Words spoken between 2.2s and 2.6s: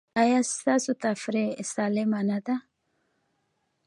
نه ده؟